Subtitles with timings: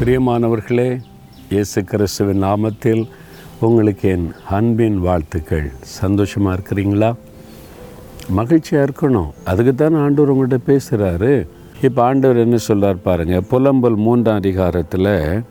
[0.00, 1.00] பிரியமானவர்களே
[1.50, 3.08] இயேசு கிறிஸ்துவின் நாமத்தில்
[3.60, 5.72] உங்களுக்கு என் அன்பின் வாழ்த்துக்கள்.
[5.82, 7.14] சந்தோஷமாக இருக்கிறீங்களா?
[8.28, 9.30] மகிழ்ச்சியாக இருக்கணும்.
[9.44, 11.46] அதுக்கு தான் ஆண்டவர் உங்கள்கிட்ட பேசுகிறாரு
[11.82, 15.42] இப்போ ஆண்டவர் என்ன சொல்கிறார் பாருங்கள் புலம்பல் மூன்றாம் அதிகாரத்தில்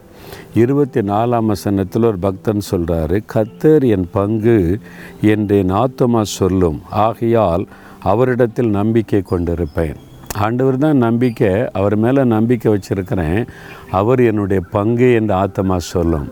[0.53, 4.79] இருபத்தி நாலாம் வசனத்தில் ஒரு பக்தன் சொல்கிறாரு கத்தர் என் பங்கு
[5.21, 6.81] என்று என் சொல்லும்.
[6.89, 7.67] ஆகையால்
[8.03, 9.95] அவரிடத்தில் நம்பிக்கை கொண்டிருப்பேன்.
[10.37, 13.47] ஆண்டவர் தான் நம்பிக்கை அவர் மேலே நம்பிக்கை வச்சுருக்கிறேன்.
[13.91, 16.27] அவர் என்னுடைய பங்கு என்று ஆத்தமா சொல்லும்.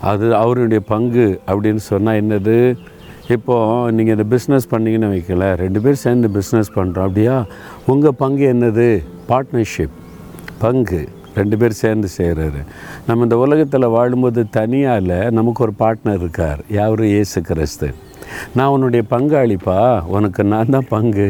[0.00, 2.76] அது அவருடைய பங்கு அப்படின்னு சொன்னால் என்னது?
[3.28, 7.44] இப்போது நீங்கள் இந்த பிஸ்னஸ் பண்ணீங்கன்னு வைக்கல ரெண்டு பேர் சேர்ந்து பிஸ்னஸ் பண்ணுறோம் அப்படியா?
[7.86, 9.04] உங்கள் பங்கு என்னது?
[9.28, 9.98] பார்ட்னர்ஷிப்
[10.58, 11.08] பங்கு.
[11.34, 12.62] ரெண்டு பேர் சேர்ந்து செய்கிறாரு
[13.06, 16.60] நம்ம இந்த உலகத்தில் வாழும்போது தனியாக இல்லை நமக்கு ஒரு பார்ட்னர் இருக்கார்.
[16.68, 17.02] யார்?
[17.02, 17.94] இயேசு கிறிஸ்து.
[18.56, 19.78] நான் உன்னுடைய பங்காளிப்பா.
[20.16, 21.28] உனக்கு நான் தான் பங்கு.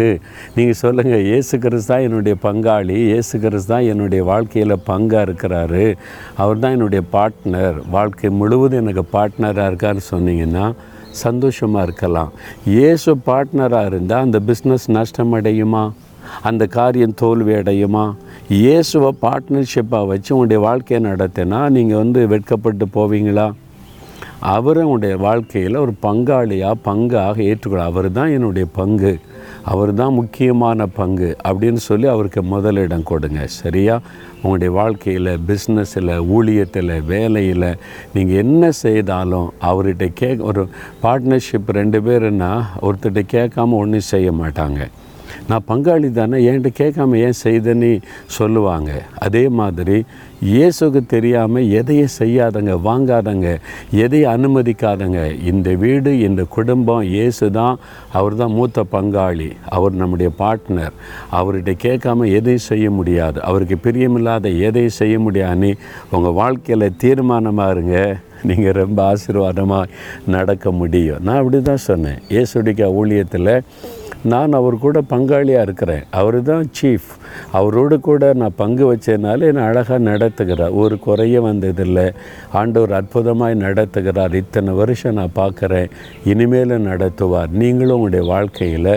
[0.56, 2.98] நீங்கள் சொல்லுங்கள் இயேசு கிறிஸ்து தான் என்னுடைய பங்காளி.
[3.10, 5.84] இயேசு கிறிஸ்து தான் என்னுடைய வாழ்க்கையில் பங்காக இருக்கிறாரு.
[6.42, 10.66] அவர் தான் என்னுடைய பார்ட்னர் வாழ்க்கை முழுவதும் எனக்கு பார்ட்னராக இருக்காருன்னு சொன்னீங்கன்னா
[11.24, 12.30] சந்தோஷமாக இருக்கலாம்.
[12.76, 15.84] இயேசு பார்ட்னராக இருந்தால் அந்த பிஸ்னஸ் நஷ்டம் அடையுமா
[16.48, 18.04] அந்த காரியம் தோல்வி அடையுமா?
[18.58, 23.46] இயேசுவை பார்ட்னர்ஷிப்பாக வச்சு உங்களுடைய வாழ்க்கையை நடத்தினா நீங்கள் வந்து வெட்கப்பட்டு போவீங்களா?
[24.42, 29.20] அவரை உடைய வாழ்க்கையில் ஒரு பங்காளியாக பங்காக ஏற்றுக்கொள்ள அவர் தான் என்னுடைய பங்கு.
[29.62, 33.46] அவர் தான் முக்கியமான பங்கு அப்படின்னு சொல்லி அவருக்கு முதலிடம் கொடுங்க.
[33.46, 34.00] சரியா?
[34.42, 37.78] உங்களுடைய வாழ்க்கையில் பிஸ்னஸில் ஊழியத்தில் வேலையில்
[38.12, 40.68] நீங்கள் என்ன செய்தாலும் அவர்கிட்ட கேட்க ஒரு
[41.02, 44.88] பார்ட்னர்ஷிப் ரெண்டு பேருன்னா ஒருத்தர்கிட்ட கேட்காம ஒன்றும் செய்ய மாட்டாங்க.
[45.50, 47.90] நான் பங்காளி தானே என்கிட்ட கேட்காம ஏன் செய்தேன்னு
[48.38, 48.90] சொல்லுவாங்க.
[49.26, 49.98] அதே மாதிரி
[50.52, 53.48] இயேசுக்கு தெரியாமல் எதையும் செய்யாதங்க வாங்காதங்க
[54.04, 55.20] எதையும் அனுமதிக்காதங்க.
[55.50, 57.76] இந்த வீடு இந்த குடும்பம் இயேசு தான்
[58.18, 60.96] அவர் தான் மூத்த பங்காளி அவர் நம்முடைய பார்ட்னர்.
[61.38, 63.38] அவர்கிட்ட கேட்காம எதையும் செய்ய முடியாது.
[63.50, 65.72] அவருக்கு பிரியமில்லாத எதையும் செய்ய முடியாதுன்னு
[66.16, 67.96] உங்கள் வாழ்க்கையில் தீர்மானமாக இருங்க.
[68.50, 69.90] நீங்கள் ரொம்ப ஆசீர்வாதமாக
[70.34, 71.20] நடக்க முடியும்.
[71.26, 73.54] நான் அப்படி தான் சொன்னேன் இயேசுடிக்க ஊழியத்தில்
[74.30, 76.04] நான் அவர் கூட பங்காளியாக இருக்கிறேன்.
[76.10, 77.08] அவர் தான் சீஃப்
[77.58, 80.74] அவரோடு கூட நான் பங்கு வச்சதுனால என்னை அழகாக நடத்துகிறார்.
[80.82, 82.06] ஒரு குறைய வந்ததில்லை.
[82.60, 84.34] ஆண்டவர் அற்புதமாய் நடத்துகிறார்.
[84.42, 85.90] இத்தனை வருஷம் நான் பார்க்குறேன்.
[86.32, 87.52] இனிமேலும் நடத்துவார்.
[87.62, 88.94] நீங்களும் உங்களுடைய வாழ்க்கையில்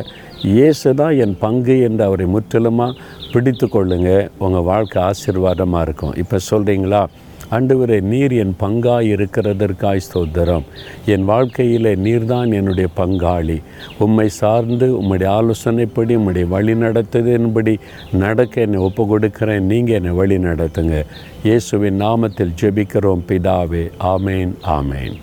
[0.55, 2.97] இயேசு தான் என் பங்கு என்று அவரை முற்றிலுமாக
[3.33, 6.15] பிடித்து கொள்ளுங்கள் உங்கள் வாழ்க்கை ஆசீர்வாதமாக இருக்கும்.
[6.23, 7.03] இப்போ சொல்கிறீங்களா
[7.51, 10.63] ஆண்டவரே நீர் என் பங்காய் இருக்கிறதற்காய் ஸ்தோத்திரம்.
[11.05, 13.61] என் வாழ்க்கையில் நீர்தான் என்னுடைய பங்காளி.
[13.97, 17.75] உம்மை சார்ந்து உம்முடைய ஆலோசனைப்படி உம்முடைய வழி நடத்துதன்படி
[18.11, 21.03] நடக்க என்னை ஒப்பு கொடுக்கிறேன் நீங்கள் என்னை வழி நடத்துங்க.
[21.43, 23.85] இயேசுவின் நாமத்தில் ஜெபிக்கிறோம் பிதாவே.
[24.03, 25.15] ஆமேன் ஆமேன்.